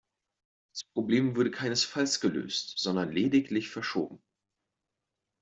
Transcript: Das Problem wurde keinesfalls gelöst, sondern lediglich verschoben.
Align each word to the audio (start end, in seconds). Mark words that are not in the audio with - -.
Das 0.71 0.83
Problem 0.83 1.35
wurde 1.35 1.51
keinesfalls 1.51 2.21
gelöst, 2.21 2.79
sondern 2.79 3.11
lediglich 3.11 3.69
verschoben. 3.69 4.19